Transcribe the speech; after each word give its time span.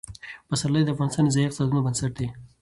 پسرلی 0.49 0.83
د 0.85 0.89
افغانستان 0.93 1.23
د 1.25 1.29
ځایي 1.35 1.45
اقتصادونو 1.47 1.83
بنسټ 1.85 2.11
دی. 2.19 2.27